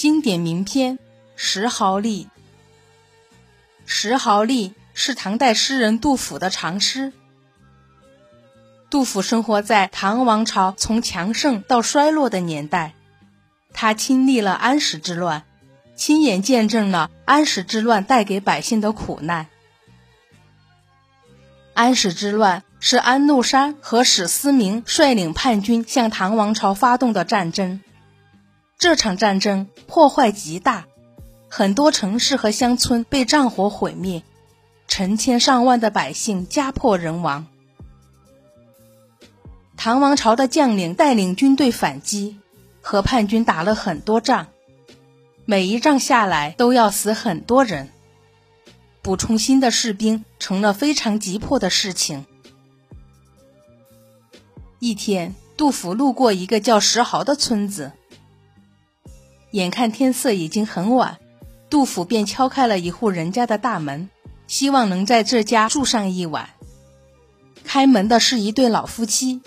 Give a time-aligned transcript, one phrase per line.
[0.00, 0.96] 经典名篇
[1.36, 2.04] 《石壕吏》。
[3.84, 7.12] 《石壕吏》是唐代诗人杜甫的长诗。
[8.88, 12.94] 杜甫生活在唐王朝从强盛到衰落的年代，
[13.74, 15.44] 他亲历了安史之乱，
[15.94, 19.48] 亲眼见证了安史之乱带给百姓的苦难。
[21.74, 27.82] 安史之乱是安禄山和史思明率领叛军向唐王朝发动的战争。
[28.80, 30.86] 这场战争破坏极大，
[31.50, 34.22] 很多城市和乡村被战火毁灭，
[34.88, 37.46] 成千上万的百姓家破人亡。
[39.76, 42.40] 唐王朝的将领带领军队反击，
[42.80, 44.46] 和叛军打了很多仗，
[45.44, 47.90] 每一仗下来都要死很多人。
[49.02, 52.24] 补充新的士兵成了非常急迫的事情。
[54.78, 57.92] 一天，杜甫路过一个叫石壕的村子，
[59.52, 61.18] 眼看天色已经很晚，
[61.68, 64.08] 杜甫便敲开了一户人家的大门，
[64.46, 66.50] 希望能在这家住上一晚。
[67.64, 69.40] 开门的是一对老夫妻。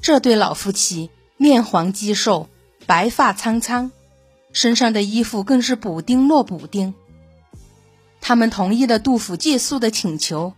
[0.00, 2.48] 这对老夫妻面黄肌瘦，
[2.86, 3.90] 白发苍苍，
[4.52, 6.94] 身上的衣服更是补丁落补丁。
[8.20, 10.54] 他们同意了杜甫借宿的请求，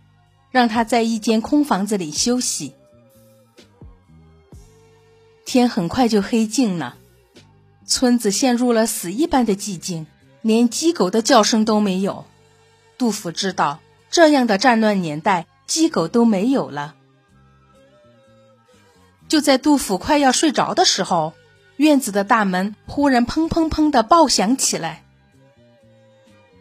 [0.51, 2.73] 让他在一间空房子里休息。
[5.45, 6.97] 天很快就黑尽了，
[7.91, 10.07] 村子陷入了死一般的寂静，
[10.41, 12.23] 连鸡狗的叫声都没有。
[12.97, 16.95] 杜甫知道，这样的战乱年代，鸡狗都没有了。
[19.27, 21.33] 就在杜甫快要睡着的时候，
[21.75, 25.03] 院子的大门忽然砰砰砰的爆响起来。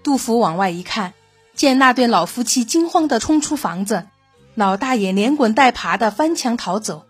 [0.03, 1.15] 杜甫往外一看，
[1.55, 4.09] 见那对老夫妻惊慌的冲出房子，
[4.57, 7.07] 老大爷连滚带爬的翻墙逃走，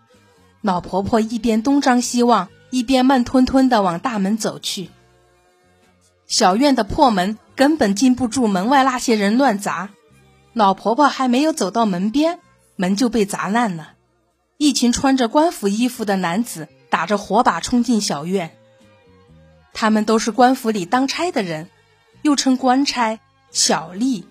[0.61, 4.89] 老婆婆一边东张西望，一边慢吞吞的往大门走去。
[6.25, 9.89] 小院的破门根本禁不住门外那些人乱砸，
[10.53, 12.39] 老婆婆还没有走到门边，
[12.77, 13.93] 门就被砸烂了。
[14.57, 18.57] 一群穿着官府衣服的男子打着火把冲进小院。
[19.73, 21.69] 他们都是官府里当差的人，
[22.21, 23.19] 又称官差、
[23.51, 24.23] 小吏。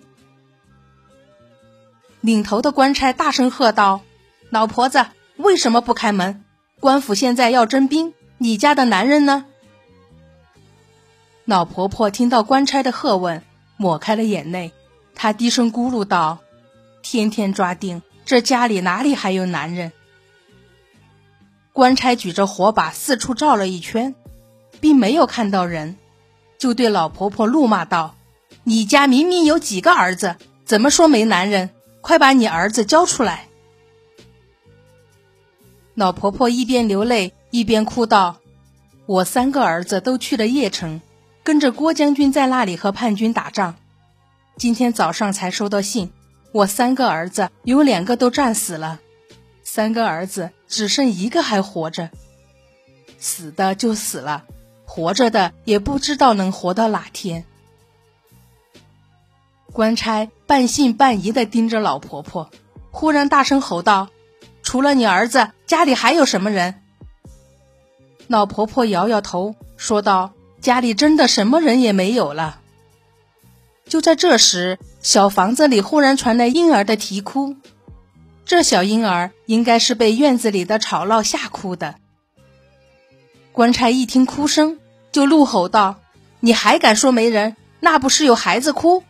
[2.21, 4.01] 领头的官差大声喝道
[4.51, 5.05] ：“老婆子，
[5.37, 6.43] 为什么不开门？
[6.79, 9.45] 官府现在要征兵，你家的男人呢？”
[11.45, 13.43] 老婆婆听到官差的喝问，
[13.77, 14.71] 抹开了眼泪，
[15.13, 16.39] 她低声咕噜道
[17.03, 19.91] ：“天天抓丁，这家里哪里还有男人？”
[21.71, 24.15] 官差举着火把四处照了一圈，
[24.79, 25.97] 并没有看到人，
[26.57, 28.15] 就对老婆婆怒骂道
[28.65, 31.69] ：“你家明明有几个儿子，怎么说没男人？
[32.01, 33.49] 快把你儿子交出来！”
[35.93, 38.37] 老婆婆一边流泪一边哭道
[39.05, 41.01] ：“我三个儿子都去了邺城，
[41.43, 43.75] 跟着郭将军在那里和叛军打仗。
[44.57, 46.11] 今天早上才收到信，
[46.53, 48.99] 我三个儿子有两个都战死了。”
[49.63, 52.09] 三个儿子只剩一个还活着，
[53.19, 54.45] 死的就死了，
[54.85, 57.45] 活着的也不知道能活到哪天。
[59.71, 62.49] 官差半信半疑的盯着老婆婆，
[62.91, 64.09] 忽然大声吼道
[64.63, 66.75] ：“除了你儿子，家里还有什么人？”
[68.31, 70.31] 老婆婆摇摇头，说道
[70.61, 72.61] ：“家里真的什么人也没有了。”
[73.89, 77.57] 就在这时，小房子里忽然传来婴儿的啼哭。
[78.45, 81.95] 这小婴儿应该是被院子里的吵闹吓哭的。
[83.51, 84.79] 官差一听哭声，
[85.11, 85.97] 就怒吼道
[86.39, 87.57] ：“你还敢说没人？
[87.81, 89.03] 那不是有孩子哭？”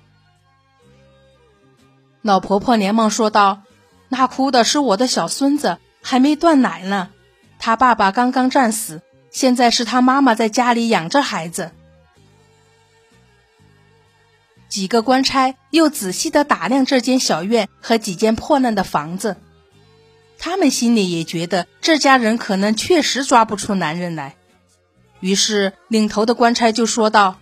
[2.23, 3.61] 老婆婆连忙说道
[4.09, 7.09] ：“那哭的是我的小孙子，还没断奶呢。
[7.59, 11.71] 他爸爸刚刚战死，现在是他妈妈在家里养着孩子。”
[14.69, 19.35] 几个官差又仔细的打量这间小院和几间破烂的房子，
[20.37, 24.35] 他们心里也觉得这家人可能确实抓不出男人来。
[25.19, 27.39] 于是领头的官差就说道：“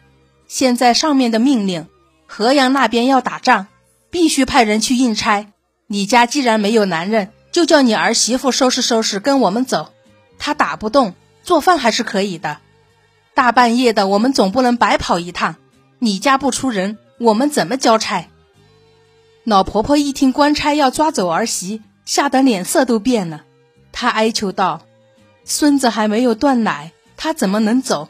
[0.50, 1.88] 现在上面的命令，
[2.25, 3.68] 河阳那边要打仗，
[4.09, 5.53] 必须派人去应差。
[5.85, 9.94] 你家既然没有男人，就叫你儿媳妇收拾收拾，跟我们走。
[10.39, 11.13] 他打不动，
[11.50, 12.60] 做饭还是可以的。
[13.34, 15.56] 大半夜的，我们总不能白跑一趟。
[15.98, 18.28] 你家不出人。”我们怎么交差？
[19.44, 23.46] 老婆婆一听官差要抓走儿媳，吓得脸色都变了。
[23.92, 24.84] 她哀求道
[25.44, 28.10] ：“孙子还没有断奶，他怎么能走？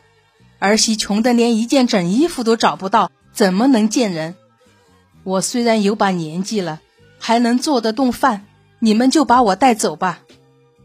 [0.60, 4.36] 儿媳穷得连一件整衣服都找不到，怎么能见人？
[5.24, 6.82] 我虽然有把年纪了，
[7.18, 8.46] 还能做得动饭，
[8.80, 10.20] 你们就把我带走吧。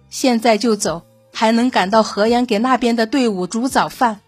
[0.08, 1.04] 现在就走，
[1.34, 4.20] 还能赶到河阳给那边的队伍煮早饭。”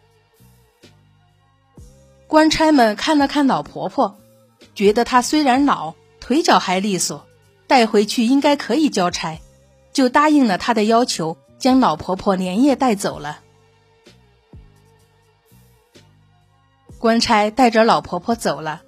[2.28, 4.18] 官差们看了看老婆婆，
[4.74, 7.24] 觉得她虽然老，腿脚还利索，
[7.68, 9.40] 带回去应该可以交差，
[9.92, 13.38] 就答应了她的要求，将老婆婆连夜带走了。
[16.98, 18.82] 官差带着老婆婆走了，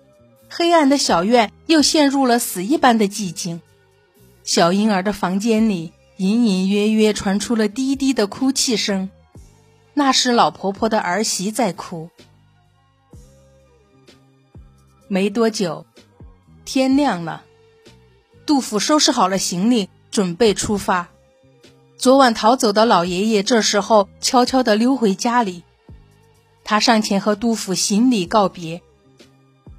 [0.48, 3.60] 黑暗的小院又陷入了死一般的寂静。
[4.42, 9.08] 小婴儿的房间里隐隐约约传出了低低的哭泣声，
[9.94, 12.10] 那是老婆婆的儿媳在哭。
[15.06, 15.86] 没多久，
[16.64, 17.44] 天亮了，
[18.44, 21.08] 杜甫收拾好了行李，准备出发。
[21.96, 25.62] 昨晚逃走的老爷爷这时候悄悄地溜回家里。
[26.64, 28.82] 他上前和杜甫行礼告别，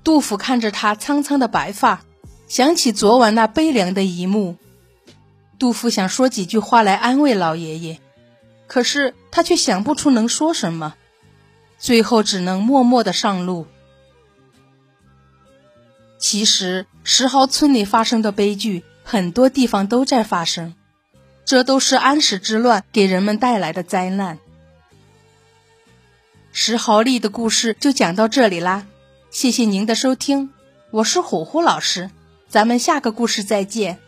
[0.06, 2.06] 杜甫看着他苍苍的白发，
[2.48, 4.56] 想起昨晚那悲凉的一幕。
[5.60, 8.00] 杜甫想说几句话来安慰老爷爷，
[8.66, 10.96] 可是他却想不出能说什么，
[11.78, 13.68] 最后只能默默的上路。
[16.18, 20.76] 其实石壕村里发生的悲剧，很多地方都在发生，
[21.44, 24.40] 这都是安史之乱给人们带来的灾难。
[26.52, 28.88] 石壕吏的故事就讲到这里啦，
[29.30, 30.52] 谢谢您的收听，
[30.92, 32.10] 我是虎虎老师，
[32.48, 34.00] 咱们下个故事再见。